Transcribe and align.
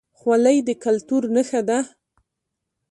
خولۍ 0.17 0.57
د 0.67 0.69
کلتور 0.83 1.23
نښه 1.35 1.61
ده 1.69 1.79